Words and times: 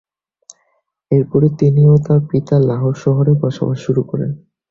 এরপরেই 1.11 1.53
তিনি 1.59 1.81
ও 1.87 2.05
তার 2.05 2.19
পিতা 2.29 2.55
লাহোর 2.69 2.95
শহরে 3.03 3.31
বসবাস 3.43 3.77
শুরু 3.85 4.01
করেন। 4.03 4.31